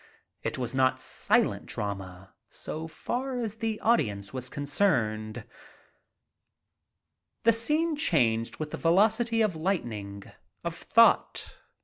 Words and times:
It 0.41 0.57
was 0.57 0.73
not 0.73 0.99
silent 0.99 1.67
drama 1.67 2.33
so 2.49 2.87
far 2.87 3.37
as 3.39 3.57
the 3.57 3.79
audience 3.81 4.33
was 4.33 4.49
concerned. 4.49 5.43
The 7.43 7.53
scene 7.53 7.95
changed 7.95 8.57
with 8.57 8.71
the 8.71 8.77
velocity 8.77 9.43
of 9.43 9.55
lightning, 9.55 10.23
of 10.63 10.73
thought. 10.73 11.55